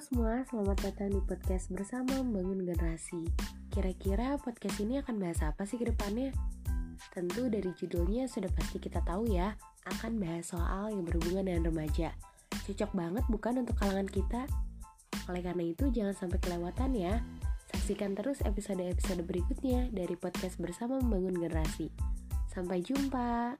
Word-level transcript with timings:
semua, 0.00 0.40
selamat 0.48 0.80
datang 0.80 1.12
di 1.12 1.20
podcast 1.28 1.68
bersama 1.68 2.24
Membangun 2.24 2.64
Generasi. 2.64 3.20
Kira-kira 3.68 4.40
podcast 4.40 4.80
ini 4.80 4.96
akan 4.96 5.20
bahas 5.20 5.44
apa 5.44 5.68
sih 5.68 5.76
ke 5.76 5.92
depannya? 5.92 6.32
Tentu 7.12 7.52
dari 7.52 7.68
judulnya 7.76 8.24
sudah 8.24 8.48
pasti 8.56 8.80
kita 8.80 9.04
tahu 9.04 9.28
ya, 9.28 9.52
akan 9.84 10.16
bahas 10.16 10.56
soal 10.56 10.88
yang 10.88 11.04
berhubungan 11.04 11.44
dengan 11.44 11.68
remaja. 11.68 12.16
Cocok 12.64 12.96
banget 12.96 13.24
bukan 13.28 13.60
untuk 13.60 13.76
kalangan 13.76 14.08
kita? 14.08 14.48
Oleh 15.28 15.44
karena 15.44 15.68
itu 15.68 15.92
jangan 15.92 16.16
sampai 16.16 16.40
kelewatan 16.48 16.96
ya. 16.96 17.20
Saksikan 17.68 18.16
terus 18.16 18.40
episode-episode 18.40 19.20
berikutnya 19.28 19.92
dari 19.92 20.16
podcast 20.16 20.56
bersama 20.56 20.96
Membangun 20.96 21.44
Generasi. 21.44 21.92
Sampai 22.48 22.80
jumpa. 22.80 23.52